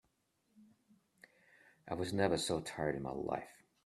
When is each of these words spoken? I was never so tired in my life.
I 1.87 1.93
was 1.93 2.11
never 2.11 2.35
so 2.39 2.59
tired 2.59 2.95
in 2.95 3.03
my 3.03 3.11
life. 3.11 3.61